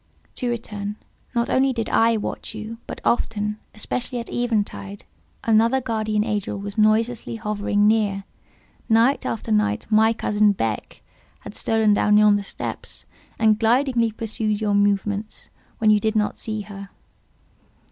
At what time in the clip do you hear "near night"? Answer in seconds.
7.87-9.27